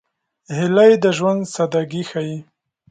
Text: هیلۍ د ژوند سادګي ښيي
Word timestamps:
هیلۍ 0.57 0.91
د 1.03 1.05
ژوند 1.17 1.41
سادګي 1.53 2.03
ښيي 2.09 2.37